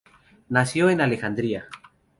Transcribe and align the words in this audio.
Nació 0.49 0.89
en 0.89 0.99
Alejandría. 0.99 1.67